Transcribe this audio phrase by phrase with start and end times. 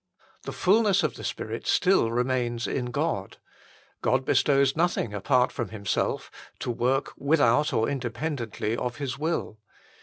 [0.45, 3.37] The ful ness of the Spirit still remains in God.
[4.01, 9.59] God bestows nothing apart from Himself, to work without or independently of His will.